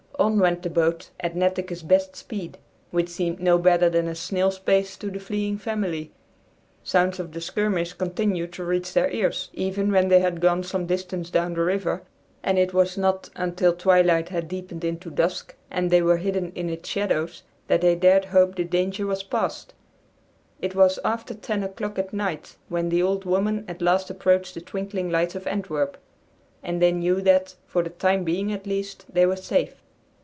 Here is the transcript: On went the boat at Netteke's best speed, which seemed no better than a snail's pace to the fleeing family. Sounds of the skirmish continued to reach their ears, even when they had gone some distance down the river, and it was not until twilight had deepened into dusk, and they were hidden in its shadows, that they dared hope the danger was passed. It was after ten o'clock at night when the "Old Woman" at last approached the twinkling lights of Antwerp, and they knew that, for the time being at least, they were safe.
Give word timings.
On 0.19 0.37
went 0.37 0.61
the 0.61 0.69
boat 0.69 1.09
at 1.19 1.35
Netteke's 1.35 1.81
best 1.81 2.15
speed, 2.15 2.59
which 2.91 3.09
seemed 3.09 3.39
no 3.39 3.57
better 3.57 3.89
than 3.89 4.07
a 4.07 4.13
snail's 4.13 4.59
pace 4.59 4.95
to 4.97 5.09
the 5.09 5.19
fleeing 5.19 5.57
family. 5.57 6.11
Sounds 6.83 7.19
of 7.19 7.31
the 7.31 7.41
skirmish 7.41 7.93
continued 7.93 8.53
to 8.53 8.63
reach 8.63 8.93
their 8.93 9.09
ears, 9.09 9.49
even 9.53 9.91
when 9.91 10.09
they 10.09 10.19
had 10.19 10.39
gone 10.39 10.61
some 10.61 10.85
distance 10.85 11.31
down 11.31 11.55
the 11.55 11.61
river, 11.61 12.03
and 12.43 12.59
it 12.59 12.71
was 12.71 12.99
not 12.99 13.31
until 13.35 13.73
twilight 13.73 14.29
had 14.29 14.47
deepened 14.47 14.83
into 14.85 15.09
dusk, 15.09 15.55
and 15.71 15.89
they 15.89 16.03
were 16.03 16.17
hidden 16.17 16.51
in 16.53 16.69
its 16.69 16.87
shadows, 16.87 17.41
that 17.65 17.81
they 17.81 17.95
dared 17.95 18.25
hope 18.25 18.53
the 18.53 18.63
danger 18.63 19.07
was 19.07 19.23
passed. 19.23 19.73
It 20.61 20.75
was 20.75 20.99
after 21.03 21.33
ten 21.33 21.63
o'clock 21.63 21.97
at 21.97 22.13
night 22.13 22.57
when 22.69 22.89
the 22.89 23.01
"Old 23.01 23.25
Woman" 23.25 23.65
at 23.67 23.81
last 23.81 24.11
approached 24.11 24.53
the 24.53 24.61
twinkling 24.61 25.09
lights 25.09 25.33
of 25.33 25.47
Antwerp, 25.47 25.97
and 26.61 26.79
they 26.79 26.91
knew 26.91 27.21
that, 27.21 27.55
for 27.65 27.81
the 27.81 27.89
time 27.89 28.23
being 28.23 28.53
at 28.53 28.67
least, 28.67 29.05
they 29.11 29.25
were 29.25 29.35
safe. 29.35 29.81